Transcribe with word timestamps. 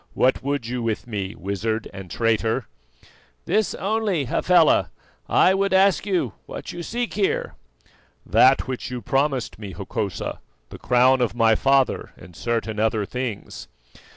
"What 0.15 0.41
would 0.41 0.65
you 0.65 0.81
with 0.81 1.05
me, 1.05 1.35
wizard 1.35 1.87
and 1.93 2.09
traitor?" 2.09 2.65
"This 3.45 3.75
only, 3.75 4.25
Hafela: 4.25 4.89
I 5.29 5.53
would 5.53 5.73
ask 5.75 6.07
you 6.07 6.33
what 6.47 6.71
you 6.73 6.81
seek 6.81 7.13
here?" 7.13 7.53
"That 8.25 8.67
which 8.67 8.89
you 8.89 9.03
promised 9.03 9.59
me, 9.59 9.73
Hokosa, 9.73 10.39
the 10.69 10.79
crown 10.79 11.21
of 11.21 11.35
my 11.35 11.53
father 11.53 12.13
and 12.17 12.35
certain 12.35 12.79
other 12.79 13.05
things." 13.05 13.67